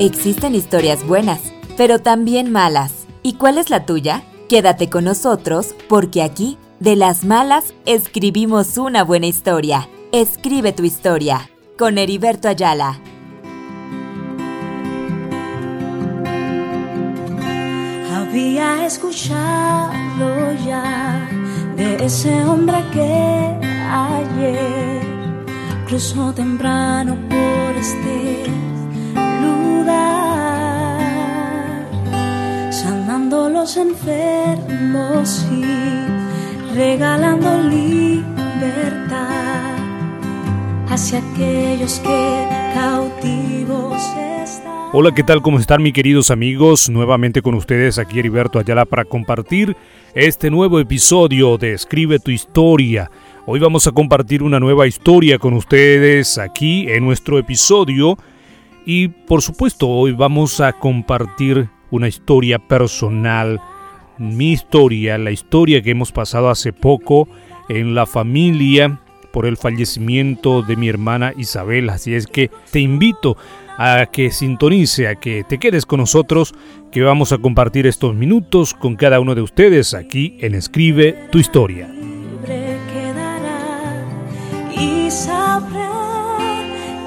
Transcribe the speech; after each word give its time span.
Existen 0.00 0.56
historias 0.56 1.06
buenas, 1.06 1.52
pero 1.76 2.00
también 2.00 2.50
malas. 2.50 3.06
¿Y 3.22 3.34
cuál 3.34 3.58
es 3.58 3.70
la 3.70 3.86
tuya? 3.86 4.24
Quédate 4.48 4.90
con 4.90 5.04
nosotros 5.04 5.72
porque 5.88 6.20
aquí, 6.20 6.58
de 6.80 6.96
las 6.96 7.24
malas, 7.24 7.74
escribimos 7.86 8.76
una 8.76 9.04
buena 9.04 9.26
historia. 9.26 9.88
Escribe 10.10 10.72
tu 10.72 10.82
historia 10.82 11.48
con 11.78 11.96
Heriberto 11.96 12.48
Ayala. 12.48 12.98
Había 18.12 18.86
escuchado 18.86 20.54
ya 20.66 21.28
de 21.76 22.04
ese 22.04 22.34
hombre 22.44 22.78
que 22.92 23.56
ayer 23.92 25.02
cruzó 25.86 26.32
temprano 26.34 27.16
por 27.28 27.76
este 27.76 28.73
los 33.34 33.76
enfermos 33.76 35.44
y 35.50 35.64
regalando 36.74 37.62
libertad 37.68 39.14
hacia 40.88 41.18
aquellos 41.18 41.98
que 41.98 42.46
cautivos 42.74 44.00
están. 44.42 44.72
Hola, 44.92 45.12
¿qué 45.12 45.24
tal? 45.24 45.42
¿Cómo 45.42 45.58
están 45.58 45.82
mis 45.82 45.92
queridos 45.92 46.30
amigos? 46.30 46.88
Nuevamente 46.88 47.42
con 47.42 47.54
ustedes 47.54 47.98
aquí 47.98 48.20
Heriberto 48.20 48.60
Ayala 48.60 48.84
para 48.84 49.04
compartir 49.04 49.76
este 50.14 50.48
nuevo 50.50 50.78
episodio 50.78 51.58
de 51.58 51.72
Escribe 51.72 52.20
tu 52.20 52.30
historia. 52.30 53.10
Hoy 53.46 53.58
vamos 53.58 53.88
a 53.88 53.92
compartir 53.92 54.44
una 54.44 54.60
nueva 54.60 54.86
historia 54.86 55.38
con 55.38 55.54
ustedes 55.54 56.38
aquí 56.38 56.88
en 56.88 57.04
nuestro 57.04 57.38
episodio 57.38 58.16
y 58.86 59.08
por 59.08 59.42
supuesto 59.42 59.88
hoy 59.88 60.12
vamos 60.12 60.60
a 60.60 60.72
compartir 60.72 61.68
una 61.94 62.08
historia 62.08 62.58
personal, 62.58 63.60
mi 64.18 64.52
historia, 64.52 65.16
la 65.16 65.30
historia 65.30 65.80
que 65.80 65.92
hemos 65.92 66.10
pasado 66.10 66.50
hace 66.50 66.72
poco 66.72 67.28
en 67.68 67.94
la 67.94 68.04
familia 68.06 69.00
por 69.32 69.46
el 69.46 69.56
fallecimiento 69.56 70.62
de 70.62 70.76
mi 70.76 70.88
hermana 70.88 71.32
Isabel. 71.36 71.90
Así 71.90 72.14
es 72.14 72.26
que 72.26 72.50
te 72.70 72.80
invito 72.80 73.36
a 73.78 74.06
que 74.06 74.30
sintonice, 74.30 75.08
a 75.08 75.14
que 75.16 75.44
te 75.44 75.58
quedes 75.58 75.86
con 75.86 76.00
nosotros, 76.00 76.54
que 76.90 77.02
vamos 77.02 77.32
a 77.32 77.38
compartir 77.38 77.86
estos 77.86 78.14
minutos 78.14 78.74
con 78.74 78.96
cada 78.96 79.20
uno 79.20 79.34
de 79.34 79.42
ustedes 79.42 79.94
aquí 79.94 80.36
en 80.40 80.54
Escribe 80.54 81.28
tu 81.30 81.38
historia. 81.38 81.88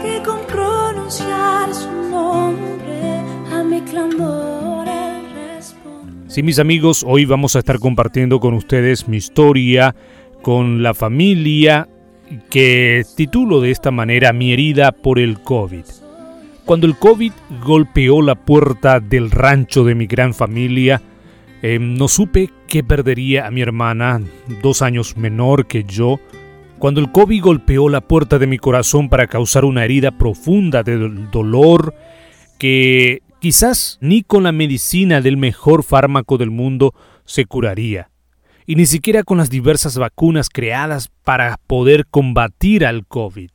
que 0.01 0.23
con 0.23 0.39
pronunciar 0.47 1.73
su 1.73 1.91
nombre 2.09 3.21
a 3.53 3.63
mi 3.63 3.81
clamor. 3.81 4.76
Sí, 6.37 6.43
mis 6.43 6.59
amigos, 6.59 7.03
hoy 7.03 7.25
vamos 7.25 7.55
a 7.55 7.59
estar 7.59 7.79
compartiendo 7.79 8.39
con 8.39 8.53
ustedes 8.53 9.07
mi 9.07 9.17
historia 9.17 9.95
con 10.43 10.83
la 10.83 10.93
familia 10.93 11.89
que 12.51 13.03
titulo 13.15 13.59
de 13.59 13.71
esta 13.71 13.89
manera 13.89 14.33
Mi 14.33 14.53
herida 14.53 14.91
por 14.91 15.17
el 15.17 15.41
COVID. 15.41 15.85
Cuando 16.63 16.85
el 16.85 16.95
COVID 16.95 17.31
golpeó 17.65 18.21
la 18.21 18.35
puerta 18.35 18.99
del 18.99 19.31
rancho 19.31 19.83
de 19.83 19.95
mi 19.95 20.05
gran 20.05 20.35
familia, 20.35 21.01
eh, 21.63 21.79
no 21.81 22.07
supe 22.07 22.51
que 22.67 22.83
perdería 22.83 23.47
a 23.47 23.49
mi 23.49 23.61
hermana, 23.61 24.21
dos 24.61 24.83
años 24.83 25.17
menor 25.17 25.65
que 25.65 25.85
yo. 25.85 26.19
Cuando 26.77 27.01
el 27.01 27.11
COVID 27.11 27.41
golpeó 27.41 27.89
la 27.89 28.01
puerta 28.01 28.37
de 28.37 28.45
mi 28.45 28.59
corazón 28.59 29.09
para 29.09 29.25
causar 29.25 29.65
una 29.65 29.83
herida 29.83 30.11
profunda 30.11 30.83
de 30.83 30.99
dolor 31.31 31.95
que 32.59 33.23
quizás 33.39 33.97
ni 34.01 34.23
con 34.23 34.43
la 34.43 34.51
medicina 34.51 35.21
del 35.21 35.37
mejor 35.37 35.83
fármaco 35.83 36.37
del 36.37 36.51
mundo 36.51 36.93
se 37.25 37.45
curaría 37.45 38.09
y 38.65 38.75
ni 38.75 38.85
siquiera 38.85 39.23
con 39.23 39.37
las 39.37 39.49
diversas 39.49 39.97
vacunas 39.97 40.49
creadas 40.49 41.09
para 41.23 41.57
poder 41.67 42.05
combatir 42.05 42.85
al 42.85 43.05
COVID. 43.07 43.49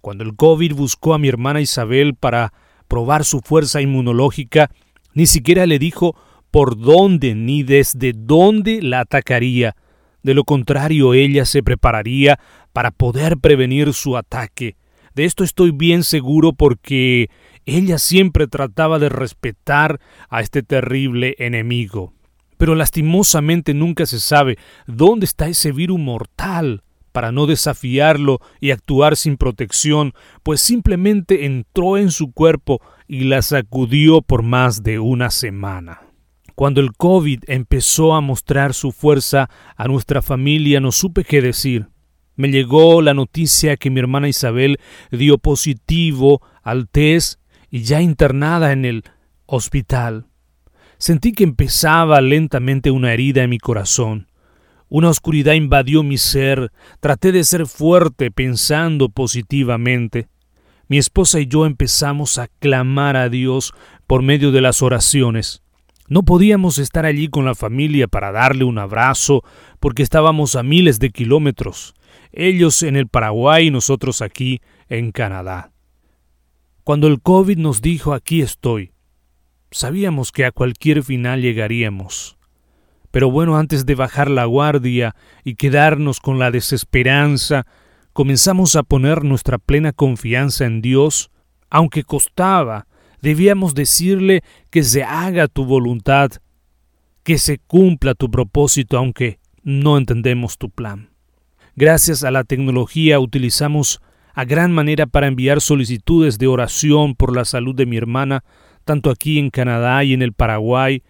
Cuando 0.00 0.24
el 0.24 0.34
COVID 0.34 0.74
buscó 0.74 1.14
a 1.14 1.18
mi 1.18 1.28
hermana 1.28 1.60
Isabel 1.60 2.14
para 2.14 2.52
probar 2.88 3.24
su 3.24 3.40
fuerza 3.40 3.80
inmunológica, 3.80 4.70
ni 5.14 5.26
siquiera 5.26 5.66
le 5.66 5.78
dijo 5.78 6.16
por 6.50 6.76
dónde 6.76 7.34
ni 7.34 7.62
desde 7.62 8.12
dónde 8.12 8.82
la 8.82 9.00
atacaría. 9.00 9.76
De 10.24 10.34
lo 10.34 10.44
contrario, 10.44 11.14
ella 11.14 11.44
se 11.44 11.62
prepararía 11.62 12.40
para 12.72 12.90
poder 12.90 13.38
prevenir 13.38 13.92
su 13.92 14.16
ataque. 14.16 14.76
De 15.14 15.24
esto 15.24 15.44
estoy 15.44 15.70
bien 15.70 16.02
seguro 16.02 16.52
porque 16.52 17.30
ella 17.66 17.98
siempre 17.98 18.46
trataba 18.46 18.98
de 18.98 19.08
respetar 19.08 20.00
a 20.28 20.40
este 20.40 20.62
terrible 20.62 21.34
enemigo 21.38 22.14
pero 22.56 22.74
lastimosamente 22.74 23.74
nunca 23.74 24.06
se 24.06 24.20
sabe 24.20 24.56
dónde 24.86 25.26
está 25.26 25.48
ese 25.48 25.72
virus 25.72 25.98
mortal 25.98 26.82
para 27.12 27.30
no 27.30 27.46
desafiarlo 27.46 28.40
y 28.60 28.72
actuar 28.72 29.16
sin 29.16 29.36
protección, 29.36 30.14
pues 30.42 30.60
simplemente 30.60 31.44
entró 31.44 31.96
en 31.96 32.10
su 32.10 32.32
cuerpo 32.32 32.80
y 33.06 33.24
la 33.24 33.40
sacudió 33.42 34.20
por 34.20 34.42
más 34.42 34.82
de 34.82 34.98
una 34.98 35.30
semana. 35.30 36.00
Cuando 36.56 36.80
el 36.80 36.92
COVID 36.92 37.44
empezó 37.46 38.14
a 38.14 38.20
mostrar 38.20 38.74
su 38.74 38.92
fuerza 38.92 39.48
a 39.76 39.86
nuestra 39.86 40.22
familia, 40.22 40.80
no 40.80 40.90
supe 40.90 41.22
qué 41.24 41.40
decir. 41.40 41.88
Me 42.34 42.48
llegó 42.48 43.00
la 43.00 43.14
noticia 43.14 43.76
que 43.76 43.90
mi 43.90 44.00
hermana 44.00 44.28
Isabel 44.28 44.78
dio 45.12 45.38
positivo 45.38 46.42
al 46.62 46.88
test 46.88 47.38
y 47.74 47.82
ya 47.82 48.00
internada 48.00 48.70
en 48.70 48.84
el 48.84 49.02
hospital. 49.46 50.28
Sentí 50.96 51.32
que 51.32 51.42
empezaba 51.42 52.20
lentamente 52.20 52.92
una 52.92 53.12
herida 53.12 53.42
en 53.42 53.50
mi 53.50 53.58
corazón. 53.58 54.28
Una 54.88 55.08
oscuridad 55.08 55.54
invadió 55.54 56.04
mi 56.04 56.16
ser. 56.16 56.70
Traté 57.00 57.32
de 57.32 57.42
ser 57.42 57.66
fuerte 57.66 58.30
pensando 58.30 59.08
positivamente. 59.08 60.28
Mi 60.86 60.98
esposa 60.98 61.40
y 61.40 61.48
yo 61.48 61.66
empezamos 61.66 62.38
a 62.38 62.46
clamar 62.46 63.16
a 63.16 63.28
Dios 63.28 63.74
por 64.06 64.22
medio 64.22 64.52
de 64.52 64.60
las 64.60 64.80
oraciones. 64.80 65.64
No 66.06 66.22
podíamos 66.22 66.78
estar 66.78 67.04
allí 67.06 67.26
con 67.26 67.44
la 67.44 67.56
familia 67.56 68.06
para 68.06 68.30
darle 68.30 68.62
un 68.62 68.78
abrazo 68.78 69.42
porque 69.80 70.04
estábamos 70.04 70.54
a 70.54 70.62
miles 70.62 71.00
de 71.00 71.10
kilómetros, 71.10 71.94
ellos 72.30 72.84
en 72.84 72.94
el 72.94 73.08
Paraguay 73.08 73.66
y 73.66 73.70
nosotros 73.72 74.22
aquí 74.22 74.60
en 74.88 75.10
Canadá. 75.10 75.73
Cuando 76.84 77.06
el 77.06 77.22
COVID 77.22 77.56
nos 77.56 77.80
dijo 77.80 78.12
aquí 78.12 78.42
estoy, 78.42 78.92
Sabíamos 79.70 80.30
que 80.30 80.44
a 80.44 80.52
cualquier 80.52 81.02
final 81.02 81.42
llegaríamos. 81.42 82.36
Pero 83.10 83.28
bueno, 83.28 83.56
antes 83.56 83.86
de 83.86 83.96
bajar 83.96 84.30
la 84.30 84.44
guardia 84.44 85.16
y 85.42 85.56
quedarnos 85.56 86.20
con 86.20 86.38
la 86.38 86.52
desesperanza, 86.52 87.66
comenzamos 88.12 88.76
a 88.76 88.84
poner 88.84 89.24
nuestra 89.24 89.58
plena 89.58 89.92
confianza 89.92 90.64
en 90.64 90.80
Dios, 90.80 91.32
aunque 91.70 92.04
costaba, 92.04 92.86
debíamos 93.20 93.74
decirle 93.74 94.44
que 94.70 94.84
se 94.84 95.02
haga 95.02 95.48
tu 95.48 95.64
voluntad, 95.64 96.30
que 97.24 97.38
se 97.38 97.58
cumpla 97.58 98.14
tu 98.14 98.30
propósito, 98.30 98.96
aunque 98.96 99.40
no 99.64 99.98
entendemos 99.98 100.56
tu 100.56 100.70
plan. 100.70 101.10
Gracias 101.74 102.22
a 102.22 102.30
la 102.30 102.44
tecnología 102.44 103.18
utilizamos 103.18 104.00
a 104.34 104.44
gran 104.44 104.72
manera 104.72 105.06
para 105.06 105.28
enviar 105.28 105.60
solicitudes 105.60 106.38
de 106.38 106.48
oración 106.48 107.14
por 107.14 107.34
la 107.34 107.44
salud 107.44 107.74
de 107.74 107.86
mi 107.86 107.96
hermana 107.96 108.44
tanto 108.84 109.10
aquí 109.10 109.38
en 109.38 109.50
Canadá 109.50 110.04
y 110.04 110.12
en 110.12 110.22
el 110.22 110.32
Paraguay, 110.32 111.02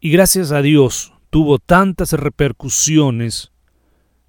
y 0.00 0.10
gracias 0.10 0.52
a 0.52 0.62
Dios 0.62 1.12
tuvo 1.30 1.58
tantas 1.58 2.12
repercusiones 2.12 3.52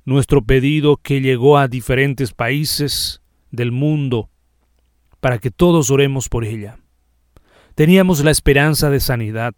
nuestro 0.06 0.42
pedido 0.42 0.98
que 0.98 1.22
llegó 1.22 1.58
a 1.58 1.68
diferentes 1.68 2.34
países 2.34 3.22
del 3.52 3.72
mundo 3.72 4.30
para 5.20 5.38
que 5.38 5.52
todos 5.52 5.92
oremos 5.92 6.30
por 6.30 6.46
ella. 6.46 6.80
Teníamos 7.76 8.24
la 8.24 8.32
esperanza 8.32 8.90
de 8.90 9.00
sanidad, 9.00 9.54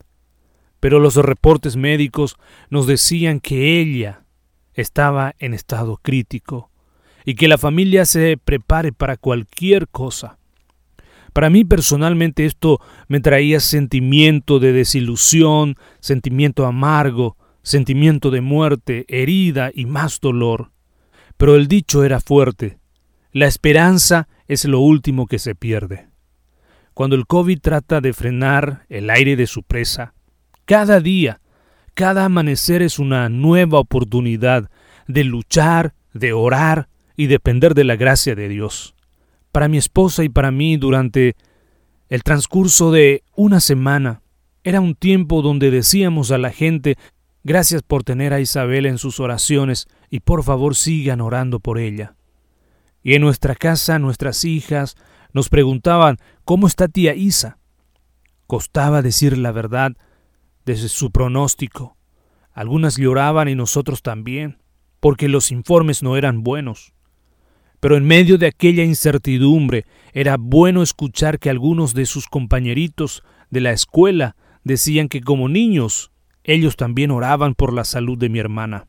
pero 0.79 0.99
los 0.99 1.15
reportes 1.15 1.75
médicos 1.75 2.35
nos 2.69 2.87
decían 2.87 3.39
que 3.39 3.79
ella 3.79 4.25
estaba 4.73 5.33
en 5.39 5.53
estado 5.53 5.99
crítico 6.01 6.69
y 7.25 7.35
que 7.35 7.47
la 7.47 7.57
familia 7.57 8.05
se 8.05 8.37
prepare 8.37 8.91
para 8.91 9.17
cualquier 9.17 9.87
cosa. 9.87 10.37
Para 11.33 11.49
mí 11.49 11.65
personalmente 11.65 12.45
esto 12.45 12.79
me 13.07 13.19
traía 13.19 13.59
sentimiento 13.59 14.59
de 14.59 14.71
desilusión, 14.71 15.75
sentimiento 15.99 16.65
amargo, 16.65 17.37
sentimiento 17.63 18.29
de 18.29 18.41
muerte, 18.41 19.05
herida 19.07 19.71
y 19.73 19.85
más 19.85 20.19
dolor. 20.19 20.71
Pero 21.37 21.55
el 21.55 21.67
dicho 21.67 22.03
era 22.03 22.19
fuerte. 22.19 22.77
La 23.31 23.47
esperanza 23.47 24.27
es 24.47 24.65
lo 24.65 24.79
último 24.79 25.25
que 25.25 25.39
se 25.39 25.55
pierde. 25.55 26.07
Cuando 26.93 27.15
el 27.15 27.25
COVID 27.25 27.59
trata 27.59 27.99
de 28.01 28.13
frenar 28.13 28.85
el 28.89 29.09
aire 29.09 29.35
de 29.35 29.47
su 29.47 29.63
presa, 29.63 30.13
cada 30.65 30.99
día, 30.99 31.41
cada 31.95 32.25
amanecer 32.25 32.83
es 32.83 32.99
una 32.99 33.29
nueva 33.29 33.79
oportunidad 33.79 34.69
de 35.07 35.23
luchar, 35.23 35.95
de 36.13 36.33
orar 36.33 36.89
y 37.15 37.27
depender 37.27 37.73
de 37.73 37.83
la 37.83 37.95
gracia 37.95 38.35
de 38.35 38.49
Dios 38.49 38.95
para 39.53 39.67
mi 39.67 39.77
esposa 39.77 40.23
y 40.23 40.29
para 40.29 40.51
mí 40.51 40.75
durante 40.77 41.37
El 42.09 42.23
transcurso 42.23 42.91
de 42.91 43.23
una 43.35 43.59
semana 43.59 44.21
era 44.63 44.81
un 44.81 44.95
tiempo 44.95 45.41
donde 45.41 45.71
decíamos 45.71 46.31
a 46.31 46.37
la 46.37 46.51
gente 46.51 46.97
gracias 47.43 47.81
por 47.83 48.03
tener 48.03 48.33
a 48.33 48.39
Isabel 48.39 48.85
en 48.85 48.97
sus 48.97 49.19
oraciones 49.19 49.87
y 50.09 50.19
por 50.19 50.43
favor 50.43 50.75
sigan 50.75 51.21
orando 51.21 51.59
por 51.59 51.79
ella. 51.79 52.15
Y 53.03 53.13
en 53.13 53.21
nuestra 53.21 53.55
casa 53.55 53.99
nuestras 53.99 54.43
hijas 54.43 54.95
nos 55.33 55.49
preguntaban 55.49 56.17
¿Cómo 56.45 56.67
está 56.67 56.87
tía 56.87 57.13
Isa? 57.15 57.57
Costaba 58.47 59.01
decir 59.01 59.37
la 59.37 59.51
verdad 59.51 59.93
desde 60.65 60.89
su 60.89 61.11
pronóstico. 61.11 61.95
Algunas 62.53 62.97
lloraban 62.97 63.49
y 63.49 63.55
nosotros 63.55 64.01
también, 64.01 64.57
porque 64.99 65.27
los 65.27 65.51
informes 65.51 66.03
no 66.03 66.17
eran 66.17 66.43
buenos. 66.43 66.92
Pero 67.83 67.97
en 67.97 68.05
medio 68.05 68.37
de 68.37 68.47
aquella 68.47 68.85
incertidumbre 68.85 69.85
era 70.13 70.37
bueno 70.39 70.83
escuchar 70.83 71.37
que 71.37 71.49
algunos 71.49 71.93
de 71.93 72.05
sus 72.05 72.27
compañeritos 72.29 73.23
de 73.49 73.59
la 73.59 73.73
escuela 73.73 74.37
decían 74.63 75.09
que 75.09 75.19
como 75.19 75.49
niños 75.49 76.09
ellos 76.45 76.77
también 76.77 77.11
oraban 77.11 77.55
por 77.55 77.73
la 77.73 77.83
salud 77.83 78.17
de 78.17 78.29
mi 78.29 78.39
hermana. 78.39 78.87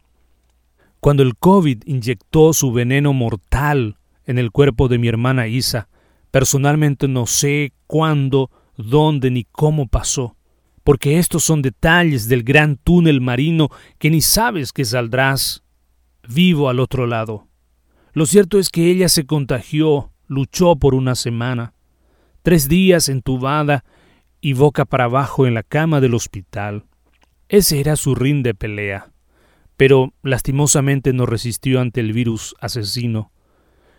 Cuando 1.01 1.25
el 1.25 1.35
COVID 1.35 1.83
inyectó 1.87 2.53
su 2.53 2.71
veneno 2.71 3.13
mortal 3.13 3.97
en 4.27 4.39
el 4.39 4.53
cuerpo 4.53 4.87
de 4.87 4.99
mi 4.99 5.09
hermana 5.09 5.49
Isa, 5.49 5.89
personalmente 6.31 7.09
no 7.09 7.27
sé 7.27 7.73
cuándo, 7.89 8.49
dónde 8.77 9.33
ni 9.33 9.43
cómo 9.43 9.89
pasó, 9.89 10.37
porque 10.85 11.19
estos 11.19 11.43
son 11.43 11.63
detalles 11.63 12.29
del 12.29 12.45
gran 12.45 12.77
túnel 12.77 13.21
marino 13.21 13.71
que 13.99 14.11
ni 14.11 14.21
sabes 14.21 14.73
que 14.73 14.85
saldrás 14.85 15.65
vivo 16.29 16.69
al 16.69 16.79
otro 16.79 17.09
lado. 17.09 17.49
Lo 18.15 18.27
cierto 18.27 18.61
es 18.61 18.71
que 18.71 18.93
ella 18.93 19.09
se 19.09 19.27
contagió, 19.27 20.13
luchó 20.29 20.77
por 20.77 20.95
una 20.95 21.17
semana, 21.17 21.75
tres 22.43 22.69
días 22.69 23.09
entubada 23.09 23.85
y 24.41 24.53
boca 24.53 24.85
para 24.85 25.05
abajo 25.05 25.49
en 25.49 25.55
la 25.55 25.65
cama 25.65 26.01
del 26.01 26.15
hospital. 26.15 26.85
Ese 27.49 27.81
era 27.81 27.97
su 27.97 28.15
rin 28.15 28.45
de 28.45 28.55
pelea, 28.55 29.11
pero 29.77 30.13
lastimosamente 30.23 31.13
no 31.13 31.27
resistió 31.27 31.81
ante 31.81 31.99
el 31.99 32.13
virus 32.13 32.55
asesino, 32.61 33.33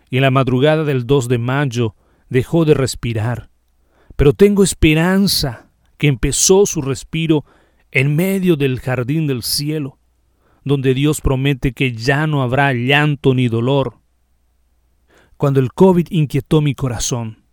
y 0.09 0.15
en 0.15 0.21
la 0.21 0.31
madrugada 0.31 0.85
del 0.85 1.05
2 1.05 1.27
de 1.27 1.37
mayo 1.37 1.95
dejó 2.29 2.63
de 2.63 2.73
respirar. 2.73 3.49
Pero 4.15 4.31
tengo 4.31 4.63
esperanza 4.63 5.71
que 5.97 6.07
empezó 6.07 6.65
su 6.65 6.81
respiro 6.81 7.43
en 7.91 8.15
medio 8.15 8.55
del 8.55 8.79
jardín 8.79 9.27
del 9.27 9.43
cielo, 9.43 9.99
donde 10.63 10.93
Dios 10.93 11.19
promete 11.19 11.73
que 11.73 11.91
ya 11.91 12.27
no 12.27 12.43
habrá 12.43 12.71
llanto 12.71 13.33
ni 13.33 13.49
dolor. 13.49 14.04
Cuando 15.37 15.59
el 15.59 15.73
COVID 15.73 16.07
inquietó 16.11 16.61
mi 16.61 16.75
corazón, 16.75 17.43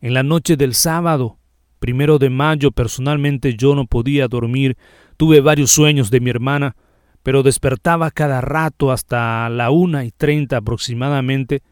en 0.00 0.14
la 0.14 0.22
noche 0.22 0.56
del 0.56 0.74
sábado, 0.74 1.38
primero 1.78 2.18
de 2.18 2.30
mayo, 2.30 2.70
personalmente 2.70 3.54
yo 3.56 3.74
no 3.74 3.86
podía 3.86 4.26
dormir, 4.26 4.78
tuve 5.18 5.40
varios 5.40 5.70
sueños 5.70 6.10
de 6.10 6.20
mi 6.20 6.30
hermana, 6.30 6.76
pero 7.22 7.42
despertaba 7.42 8.10
cada 8.10 8.40
rato 8.40 8.90
hasta 8.90 9.48
la 9.50 9.70
una 9.70 10.04
y 10.06 10.12
treinta 10.12 10.56
aproximadamente. 10.56 11.62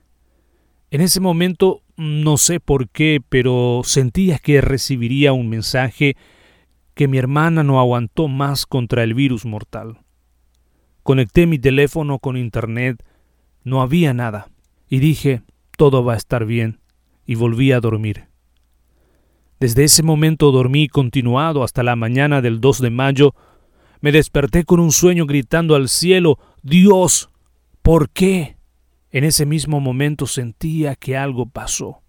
En 0.91 1.01
ese 1.01 1.21
momento, 1.21 1.81
no 1.97 2.37
sé 2.37 2.61
por 2.61 2.91
qué, 2.91 3.23
pero 3.27 3.81
sentía 3.85 4.39
que 4.39 4.61
recibiría 4.61 5.33
un 5.33 5.49
mensaje 5.49 6.15
que 6.95 7.09
mi 7.09 7.17
hermana 7.17 7.63
no 7.63 7.81
aguantó 7.81 8.29
más 8.29 8.67
contra 8.67 9.03
el 9.03 9.15
virus 9.15 9.47
mortal. 9.47 9.99
Conecté 11.03 11.47
mi 11.47 11.59
teléfono 11.59 12.19
con 12.19 12.37
internet, 12.37 13.03
no 13.65 13.81
había 13.81 14.13
nada, 14.13 14.52
y 14.93 14.99
dije, 14.99 15.41
todo 15.79 16.05
va 16.05 16.13
a 16.13 16.17
estar 16.19 16.45
bien, 16.45 16.79
y 17.25 17.35
volví 17.35 17.73
a 17.73 17.81
dormir. 17.81 18.27
Desde 19.59 19.85
ese 19.85 20.03
momento 20.03 20.53
dormí 20.53 20.87
continuado 20.87 21.65
hasta 21.65 21.83
la 21.83 21.97
mañana 21.97 22.43
del 22.43 22.61
2 22.61 22.83
de 22.83 22.91
mayo. 22.91 23.35
Me 24.03 24.13
desperté 24.13 24.65
con 24.65 24.81
un 24.81 24.93
sueño 24.93 25.25
gritando 25.25 25.77
al 25.77 25.89
cielo, 25.89 26.39
Dios, 26.63 27.31
¿por 27.81 28.11
qué? 28.11 28.59
En 29.11 29.25
ese 29.25 29.47
mismo 29.47 29.81
momento 29.81 30.27
sentía 30.27 30.95
que 30.95 31.17
algo 31.17 31.47
pasó. 31.47 32.03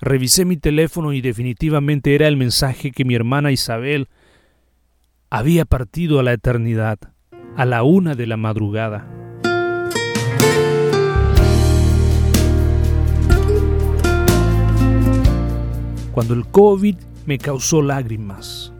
Revisé 0.00 0.44
mi 0.44 0.58
teléfono 0.58 1.12
y 1.12 1.20
definitivamente 1.20 2.14
era 2.14 2.28
el 2.28 2.36
mensaje 2.36 2.92
que 2.92 3.04
mi 3.04 3.16
hermana 3.16 3.50
Isabel 3.50 4.06
había 5.28 5.64
partido 5.64 6.20
a 6.20 6.22
la 6.22 6.34
eternidad 6.34 7.00
a 7.56 7.64
la 7.64 7.82
una 7.82 8.14
de 8.14 8.28
la 8.28 8.36
madrugada. 8.36 9.29
Cuando 16.12 16.34
el 16.34 16.46
COVID 16.46 16.96
me 17.26 17.38
causó 17.38 17.82
lágrimas 17.82 18.72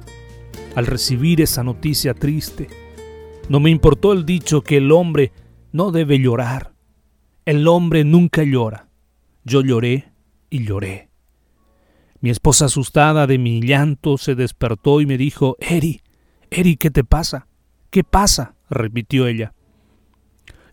al 0.75 0.87
recibir 0.87 1.41
esa 1.41 1.63
noticia 1.63 2.13
triste, 2.13 2.69
no 3.49 3.61
me 3.61 3.71
importó 3.71 4.13
el 4.13 4.25
dicho 4.25 4.63
que 4.63 4.79
el 4.79 4.91
hombre 4.91 5.33
no 5.73 5.93
debe 5.93 6.19
llorar. 6.19 6.73
El 7.45 7.67
hombre 7.69 8.05
nunca 8.05 8.43
llora. 8.43 8.89
Yo 9.45 9.63
lloré 9.63 10.13
y 10.51 10.65
lloré. 10.65 11.09
Mi 12.21 12.31
esposa 12.31 12.67
asustada 12.67 13.27
de 13.27 13.39
mi 13.39 13.63
llanto 13.63 14.19
se 14.19 14.35
despertó 14.35 15.01
y 15.01 15.07
me 15.07 15.17
dijo, 15.17 15.57
Eri, 15.61 16.03
Eri, 16.51 16.77
¿qué 16.77 16.91
te 16.91 17.05
pasa? 17.05 17.47
¿Qué 17.91 18.05
pasa? 18.05 18.55
repitió 18.69 19.27
ella. 19.27 19.53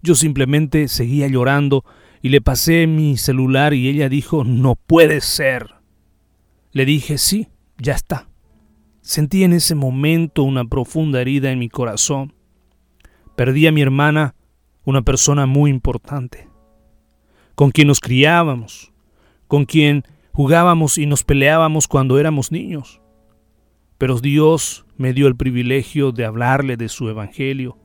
Yo 0.02 0.16
simplemente 0.16 0.88
seguía 0.88 1.28
llorando 1.28 1.84
y 2.22 2.30
le 2.30 2.42
pasé 2.42 2.86
mi 2.88 3.18
celular 3.18 3.74
y 3.74 3.88
ella 3.88 4.10
dijo, 4.10 4.44
no 4.44 4.76
puede 4.76 5.22
ser. 5.22 5.77
Le 6.72 6.86
dije, 6.86 7.18
sí, 7.18 7.48
ya 7.78 7.94
está. 7.94 8.28
Sentí 9.02 9.44
en 9.44 9.54
ese 9.54 9.76
momento 9.76 10.44
una 10.44 10.66
profunda 10.66 11.22
herida 11.22 11.52
en 11.52 11.60
mi 11.60 11.70
corazón. 11.70 12.34
Perdí 13.36 13.68
a 13.68 13.72
mi 13.72 13.82
hermana, 13.82 14.36
una 14.84 15.02
persona 15.02 15.46
muy 15.46 15.70
importante, 15.70 16.50
con 17.56 17.72
quien 17.72 17.88
nos 17.88 18.00
criábamos, 18.00 18.92
con 19.48 19.66
quien 19.66 20.04
jugábamos 20.34 20.98
y 20.98 21.06
nos 21.06 21.24
peleábamos 21.24 21.88
cuando 21.88 22.20
éramos 22.20 22.52
niños. 22.52 23.02
Pero 23.98 24.20
Dios 24.20 24.86
me 24.98 25.14
dio 25.14 25.28
el 25.28 25.36
privilegio 25.36 26.12
de 26.12 26.26
hablarle 26.26 26.78
de 26.78 26.90
su 26.90 27.10
Evangelio 27.10 27.78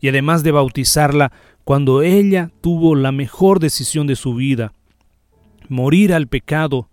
y 0.00 0.08
además 0.08 0.42
de 0.42 0.52
bautizarla 0.52 1.32
cuando 1.64 2.02
ella 2.02 2.52
tuvo 2.60 2.94
la 2.94 3.10
mejor 3.10 3.58
decisión 3.58 4.06
de 4.06 4.16
su 4.16 4.34
vida, 4.34 4.72
morir 5.68 6.14
al 6.14 6.28
pecado 6.28 6.88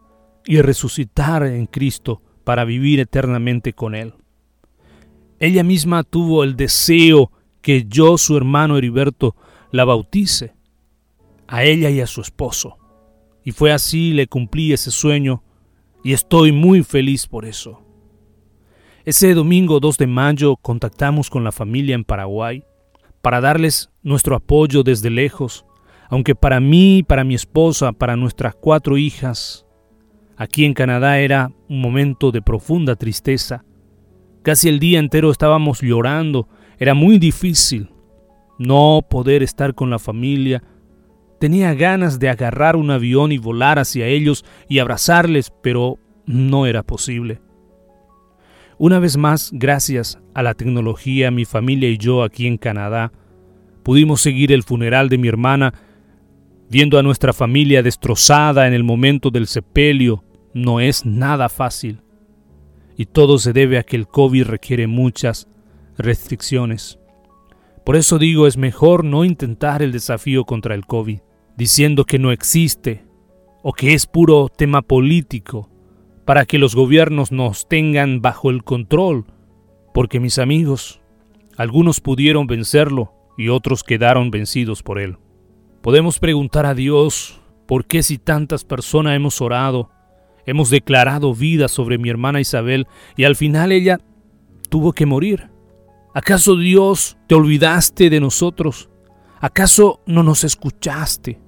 y 0.46 0.62
resucitar 0.62 1.44
en 1.44 1.66
Cristo 1.66 2.22
para 2.44 2.66
vivir 2.66 3.00
eternamente 3.00 3.74
con 3.74 3.96
Él. 3.96 4.14
Ella 5.40 5.64
misma 5.64 6.04
tuvo 6.04 6.44
el 6.44 6.56
deseo 6.56 7.32
que 7.62 7.86
yo, 7.88 8.18
su 8.18 8.38
hermano 8.38 8.78
Heriberto, 8.78 9.36
la 9.72 9.86
bautice, 9.86 10.54
a 11.48 11.64
ella 11.64 11.90
y 11.90 12.02
a 12.02 12.08
su 12.08 12.22
esposo. 12.22 12.78
Y 13.44 13.52
fue 13.52 13.72
así, 13.72 14.14
le 14.14 14.28
cumplí 14.28 14.74
ese 14.74 14.92
sueño, 14.92 15.44
y 16.04 16.14
estoy 16.14 16.52
muy 16.52 16.84
feliz 16.84 17.28
por 17.28 17.46
eso. 17.46 17.82
Ese 19.06 19.34
domingo 19.34 19.80
2 19.80 19.98
de 19.98 20.08
mayo 20.08 20.56
contactamos 20.58 21.30
con 21.30 21.44
la 21.44 21.52
familia 21.52 21.96
en 21.96 22.06
Paraguay 22.06 22.64
para 23.22 23.42
darles 23.42 23.90
nuestro 24.02 24.36
apoyo 24.36 24.84
desde 24.84 25.10
lejos, 25.10 25.66
aunque 26.10 26.36
para 26.36 26.60
mí, 26.60 27.04
para 27.06 27.24
mi 27.24 27.36
esposa, 27.36 27.92
para 27.94 28.16
nuestras 28.16 28.56
cuatro 28.56 28.98
hijas, 28.98 29.63
aquí 30.38 30.66
en 30.66 30.74
Canadá 30.74 31.20
era 31.20 31.52
un 31.70 31.82
momento 31.82 32.32
de 32.32 32.42
profunda 32.42 32.96
tristeza. 32.96 33.64
Casi 34.42 34.70
el 34.70 34.80
día 34.80 35.00
entero 35.00 35.32
estábamos 35.32 35.82
llorando, 35.82 36.48
era 36.78 36.94
muy 36.94 37.18
difícil 37.18 37.90
no 38.58 39.02
poder 39.10 39.44
estar 39.44 39.74
con 39.74 39.90
la 39.90 40.00
familia. 40.00 40.64
Tenía 41.40 41.74
ganas 41.74 42.20
de 42.20 42.30
agarrar 42.30 42.76
un 42.76 42.92
avión 42.92 43.32
y 43.32 43.38
volar 43.38 43.80
hacia 43.80 44.08
ellos 44.08 44.46
y 44.70 44.80
abrazarles, 44.80 45.52
pero 45.62 45.98
no 46.26 46.66
era 46.66 46.84
posible. 46.84 47.42
Una 48.78 49.00
vez 49.00 49.18
más, 49.18 49.52
gracias 49.54 50.20
a 50.34 50.44
la 50.44 50.54
tecnología, 50.54 51.32
mi 51.32 51.46
familia 51.46 51.90
y 51.90 51.98
yo 51.98 52.24
aquí 52.24 52.48
en 52.48 52.58
Canadá 52.58 53.12
pudimos 53.84 54.22
seguir 54.22 54.52
el 54.52 54.64
funeral 54.64 55.10
de 55.10 55.18
mi 55.18 55.28
hermana, 55.28 55.74
viendo 56.70 56.98
a 56.98 57.04
nuestra 57.04 57.34
familia 57.34 57.84
destrozada 57.84 58.68
en 58.68 58.74
el 58.74 58.84
momento 58.84 59.30
del 59.30 59.48
sepelio. 59.48 60.24
No 60.54 60.80
es 60.80 61.06
nada 61.06 61.50
fácil. 61.50 62.02
Y 62.98 63.06
todo 63.06 63.40
se 63.40 63.54
debe 63.54 63.78
a 63.78 63.84
que 63.84 63.96
el 63.96 64.08
COVID 64.08 64.46
requiere 64.46 64.88
muchas 64.88 65.48
restricciones. 65.98 67.00
Por 67.86 67.96
eso 67.96 68.18
digo, 68.18 68.48
es 68.48 68.58
mejor 68.58 69.04
no 69.04 69.26
intentar 69.26 69.82
el 69.82 69.92
desafío 69.92 70.46
contra 70.46 70.74
el 70.76 70.86
COVID, 70.86 71.20
diciendo 71.58 72.06
que 72.06 72.20
no 72.20 72.32
existe 72.32 73.04
o 73.62 73.74
que 73.74 73.94
es 73.94 74.06
puro 74.06 74.50
tema 74.50 74.82
político 74.82 75.70
para 76.26 76.46
que 76.46 76.58
los 76.58 76.76
gobiernos 76.76 77.32
nos 77.32 77.68
tengan 77.68 78.22
bajo 78.22 78.50
el 78.50 78.64
control, 78.64 79.26
porque 79.94 80.20
mis 80.20 80.40
amigos, 80.40 81.02
algunos 81.58 82.00
pudieron 82.00 82.48
vencerlo 82.48 83.14
y 83.38 83.50
otros 83.50 83.84
quedaron 83.84 84.32
vencidos 84.32 84.84
por 84.84 85.00
él. 85.00 85.18
Podemos 85.84 86.18
preguntar 86.18 86.66
a 86.66 86.74
Dios 86.74 87.40
por 87.68 87.86
qué 87.86 88.02
si 88.02 88.18
tantas 88.18 88.64
personas 88.64 89.16
hemos 89.16 89.40
orado, 89.40 89.92
Hemos 90.46 90.70
declarado 90.70 91.34
vida 91.34 91.68
sobre 91.68 91.98
mi 91.98 92.10
hermana 92.10 92.42
Isabel 92.42 92.88
y 93.16 93.24
al 93.24 93.36
final 93.36 93.72
ella 93.72 94.00
tuvo 94.70 94.92
que 94.92 95.06
morir. 95.06 95.50
¿Acaso 96.14 96.58
Dios 96.58 97.18
te 97.28 97.36
olvidaste 97.36 98.10
de 98.10 98.20
nosotros? 98.20 98.90
¿Acaso 99.40 100.02
no 100.06 100.22
nos 100.22 100.44
escuchaste? 100.44 101.40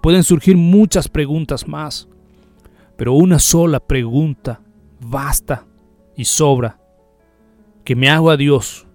Pueden 0.00 0.24
surgir 0.24 0.56
muchas 0.56 1.08
preguntas 1.08 1.68
más, 1.68 2.08
pero 2.96 3.12
una 3.12 3.38
sola 3.38 3.78
pregunta 3.78 4.62
basta 5.00 5.66
y 6.16 6.24
sobra 6.24 6.80
que 7.84 7.94
me 7.94 8.08
hago 8.08 8.30
a 8.30 8.36
Dios. 8.36 8.86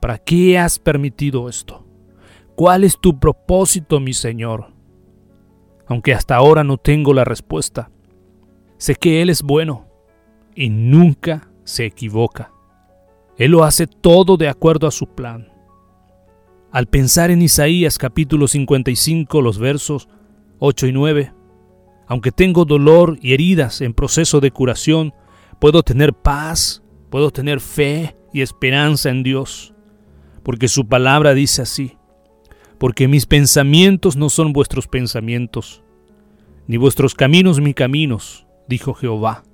¿Para 0.00 0.18
qué 0.18 0.58
has 0.58 0.78
permitido 0.78 1.48
esto? 1.48 1.81
¿Cuál 2.62 2.84
es 2.84 2.96
tu 2.96 3.18
propósito, 3.18 3.98
mi 3.98 4.12
Señor? 4.12 4.72
Aunque 5.88 6.14
hasta 6.14 6.36
ahora 6.36 6.62
no 6.62 6.76
tengo 6.76 7.12
la 7.12 7.24
respuesta, 7.24 7.90
sé 8.76 8.94
que 8.94 9.20
Él 9.20 9.30
es 9.30 9.42
bueno 9.42 9.88
y 10.54 10.68
nunca 10.70 11.50
se 11.64 11.86
equivoca. 11.86 12.52
Él 13.36 13.50
lo 13.50 13.64
hace 13.64 13.88
todo 13.88 14.36
de 14.36 14.46
acuerdo 14.46 14.86
a 14.86 14.92
su 14.92 15.08
plan. 15.08 15.52
Al 16.70 16.86
pensar 16.86 17.32
en 17.32 17.42
Isaías 17.42 17.98
capítulo 17.98 18.46
55, 18.46 19.42
los 19.42 19.58
versos 19.58 20.08
8 20.60 20.86
y 20.86 20.92
9, 20.92 21.32
aunque 22.06 22.30
tengo 22.30 22.64
dolor 22.64 23.18
y 23.20 23.34
heridas 23.34 23.80
en 23.80 23.92
proceso 23.92 24.38
de 24.38 24.52
curación, 24.52 25.12
puedo 25.58 25.82
tener 25.82 26.12
paz, 26.12 26.84
puedo 27.10 27.32
tener 27.32 27.58
fe 27.58 28.16
y 28.32 28.40
esperanza 28.40 29.10
en 29.10 29.24
Dios, 29.24 29.74
porque 30.44 30.68
su 30.68 30.86
palabra 30.86 31.34
dice 31.34 31.62
así, 31.62 31.96
porque 32.82 33.06
mis 33.06 33.26
pensamientos 33.26 34.16
no 34.16 34.28
son 34.28 34.52
vuestros 34.52 34.88
pensamientos, 34.88 35.84
ni 36.66 36.78
vuestros 36.78 37.14
caminos 37.14 37.60
mis 37.60 37.76
caminos, 37.76 38.44
dijo 38.66 38.92
Jehová. 38.92 39.44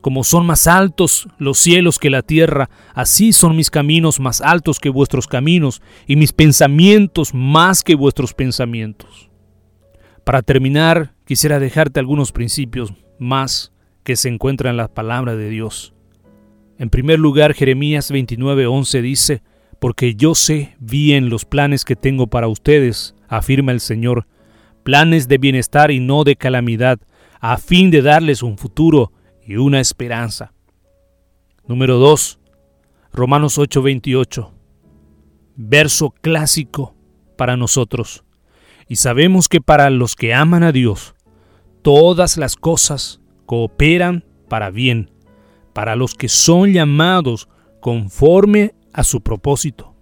Como 0.00 0.24
son 0.24 0.46
más 0.46 0.66
altos 0.66 1.28
los 1.36 1.58
cielos 1.58 1.98
que 1.98 2.08
la 2.08 2.22
tierra, 2.22 2.70
así 2.94 3.34
son 3.34 3.56
mis 3.56 3.70
caminos 3.70 4.20
más 4.20 4.40
altos 4.40 4.80
que 4.80 4.88
vuestros 4.88 5.26
caminos, 5.26 5.82
y 6.06 6.16
mis 6.16 6.32
pensamientos 6.32 7.34
más 7.34 7.82
que 7.82 7.94
vuestros 7.94 8.32
pensamientos. 8.32 9.28
Para 10.24 10.40
terminar, 10.40 11.12
quisiera 11.26 11.58
dejarte 11.58 12.00
algunos 12.00 12.32
principios 12.32 12.94
más 13.18 13.70
que 14.02 14.16
se 14.16 14.30
encuentran 14.30 14.70
en 14.70 14.76
la 14.78 14.88
palabra 14.88 15.36
de 15.36 15.50
Dios. 15.50 15.92
En 16.78 16.88
primer 16.88 17.18
lugar, 17.18 17.52
Jeremías 17.52 18.10
29:11 18.10 19.02
dice, 19.02 19.42
Porque 19.80 20.14
yo 20.14 20.34
sé 20.34 20.76
bien 20.78 21.28
los 21.28 21.44
planes 21.44 21.84
que 21.84 21.96
tengo 21.96 22.26
para 22.26 22.48
ustedes, 22.48 23.14
afirma 23.28 23.72
el 23.72 23.80
Señor, 23.80 24.26
planes 24.82 25.28
de 25.28 25.38
bienestar 25.38 25.90
y 25.90 26.00
no 26.00 26.24
de 26.24 26.36
calamidad, 26.36 26.98
a 27.40 27.58
fin 27.58 27.90
de 27.90 28.02
darles 28.02 28.42
un 28.42 28.56
futuro 28.56 29.12
y 29.44 29.56
una 29.56 29.80
esperanza. 29.80 30.52
Número 31.66 31.98
2. 31.98 32.38
Romanos 33.12 33.58
8:28. 33.58 34.52
Verso 35.56 36.10
clásico 36.10 36.94
para 37.36 37.56
nosotros. 37.56 38.24
Y 38.88 38.96
sabemos 38.96 39.48
que 39.48 39.60
para 39.60 39.90
los 39.90 40.14
que 40.14 40.32
aman 40.32 40.62
a 40.62 40.70
Dios, 40.70 41.14
todas 41.82 42.36
las 42.36 42.54
cosas 42.54 43.20
cooperan 43.46 44.24
para 44.48 44.70
bien, 44.70 45.10
para 45.72 45.96
los 45.96 46.14
que 46.14 46.28
son 46.28 46.72
llamados 46.72 47.48
conforme 47.80 48.75
a 48.96 49.04
su 49.04 49.20
propósito. 49.20 49.94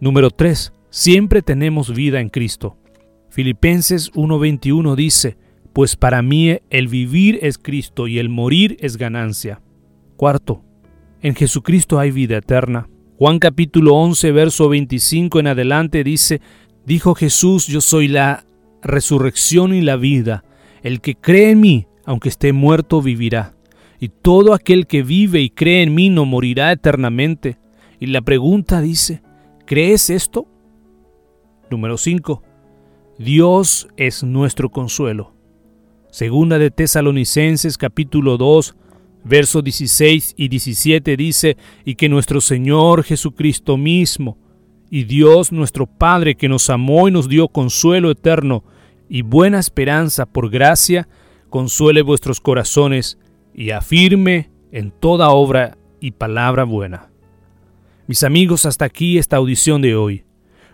Número 0.00 0.30
3. 0.30 0.72
Siempre 0.88 1.42
tenemos 1.42 1.92
vida 1.92 2.20
en 2.20 2.30
Cristo. 2.30 2.78
Filipenses 3.28 4.12
1:21 4.12 4.94
dice, 4.94 5.36
pues 5.72 5.96
para 5.96 6.22
mí 6.22 6.56
el 6.70 6.86
vivir 6.86 7.40
es 7.42 7.58
Cristo 7.58 8.06
y 8.06 8.20
el 8.20 8.28
morir 8.28 8.76
es 8.78 8.96
ganancia. 8.96 9.60
Cuarto, 10.16 10.62
en 11.20 11.34
Jesucristo 11.34 11.98
hay 11.98 12.12
vida 12.12 12.36
eterna. 12.36 12.88
Juan 13.18 13.40
capítulo 13.40 13.94
11, 13.96 14.30
verso 14.30 14.68
25 14.68 15.40
en 15.40 15.48
adelante 15.48 16.04
dice, 16.04 16.40
dijo 16.86 17.16
Jesús, 17.16 17.66
yo 17.66 17.80
soy 17.80 18.06
la 18.06 18.44
resurrección 18.82 19.74
y 19.74 19.80
la 19.80 19.96
vida. 19.96 20.44
El 20.82 21.00
que 21.00 21.16
cree 21.16 21.50
en 21.50 21.60
mí, 21.60 21.86
aunque 22.04 22.28
esté 22.28 22.52
muerto, 22.52 23.02
vivirá. 23.02 23.56
Y 23.98 24.10
todo 24.10 24.54
aquel 24.54 24.86
que 24.86 25.02
vive 25.02 25.40
y 25.40 25.50
cree 25.50 25.82
en 25.82 25.94
mí 25.94 26.08
no 26.08 26.24
morirá 26.24 26.70
eternamente. 26.70 27.56
Y 28.00 28.06
la 28.06 28.22
pregunta 28.22 28.80
dice, 28.80 29.22
¿crees 29.66 30.10
esto? 30.10 30.46
Número 31.70 31.96
5. 31.96 32.42
Dios 33.18 33.88
es 33.96 34.22
nuestro 34.24 34.70
consuelo. 34.70 35.34
Segunda 36.10 36.58
de 36.58 36.70
Tesalonicenses 36.70 37.78
capítulo 37.78 38.36
2, 38.36 38.76
versos 39.24 39.64
16 39.64 40.34
y 40.36 40.48
17 40.48 41.16
dice, 41.16 41.56
y 41.84 41.94
que 41.94 42.08
nuestro 42.08 42.40
Señor 42.40 43.02
Jesucristo 43.02 43.76
mismo, 43.76 44.38
y 44.90 45.04
Dios 45.04 45.50
nuestro 45.50 45.86
Padre 45.86 46.36
que 46.36 46.48
nos 46.48 46.70
amó 46.70 47.08
y 47.08 47.10
nos 47.10 47.28
dio 47.28 47.48
consuelo 47.48 48.10
eterno 48.10 48.64
y 49.08 49.22
buena 49.22 49.58
esperanza 49.58 50.26
por 50.26 50.50
gracia, 50.50 51.08
consuele 51.50 52.02
vuestros 52.02 52.40
corazones 52.40 53.18
y 53.54 53.70
afirme 53.70 54.50
en 54.70 54.90
toda 54.92 55.30
obra 55.30 55.78
y 56.00 56.12
palabra 56.12 56.64
buena. 56.64 57.13
Mis 58.06 58.22
amigos, 58.22 58.66
hasta 58.66 58.84
aquí 58.84 59.18
esta 59.18 59.36
audición 59.36 59.80
de 59.80 59.96
hoy. 59.96 60.24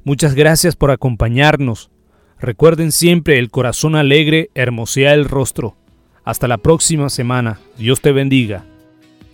Muchas 0.03 0.35
gracias 0.35 0.75
por 0.75 0.91
acompañarnos. 0.91 1.91
Recuerden 2.39 2.91
siempre, 2.91 3.39
el 3.39 3.51
corazón 3.51 3.95
alegre 3.95 4.51
hermosea 4.55 5.15
el 5.15 5.27
rostro. 5.27 5.77
Hasta 6.25 6.49
la 6.49 6.59
próxima 6.59 7.09
semana. 7.09 7.61
Dios 7.79 8.01
te 8.01 8.11
bendiga. 8.13 8.65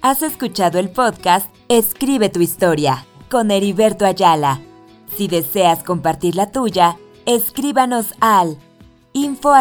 Has 0.03 0.23
escuchado 0.23 0.79
el 0.79 0.91
podcast 0.91 1.51
Escribe 1.69 2.29
tu 2.29 2.41
historia 2.41 3.07
con 3.31 3.51
Heriberto 3.51 4.05
Ayala. 4.05 4.61
Si 5.17 5.27
deseas 5.27 5.83
compartir 5.83 6.37
la 6.37 6.53
tuya, 6.53 6.99
escríbanos 7.25 8.13
al 8.21 8.59
info 9.15 9.55